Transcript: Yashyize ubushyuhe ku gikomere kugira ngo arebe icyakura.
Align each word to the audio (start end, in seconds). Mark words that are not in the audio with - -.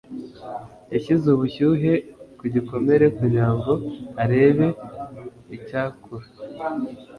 Yashyize 0.93 1.25
ubushyuhe 1.31 1.91
ku 2.37 2.43
gikomere 2.53 3.05
kugira 3.17 3.49
ngo 3.55 3.73
arebe 4.23 4.67
icyakura. 5.55 6.27